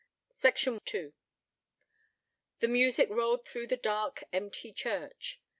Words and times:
II 0.43 1.11
The 2.57 2.67
music 2.67 3.07
rolled 3.11 3.45
through 3.45 3.67
the 3.67 3.77
dark, 3.77 4.23
empty 4.33 4.73
church. 4.73 5.39